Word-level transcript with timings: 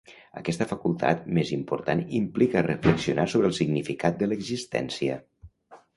Aquesta 0.39 0.65
facultat 0.69 1.27
més 1.37 1.51
important 1.57 2.01
implica 2.21 2.65
reflexionar 2.69 3.29
sobre 3.35 3.51
el 3.53 3.57
significat 3.61 4.19
de 4.23 4.31
l'existència. 4.31 5.21